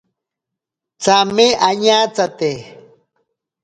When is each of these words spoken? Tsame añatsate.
Tsame 1.01 1.45
añatsate. 1.69 2.51